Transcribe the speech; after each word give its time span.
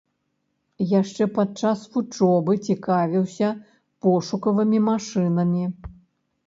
Яшчэ 0.99 1.27
падчас 1.35 1.83
вучобы 1.97 2.57
цікавіўся 2.67 3.49
пошукавымі 4.07 4.79
машынамі. 4.89 5.63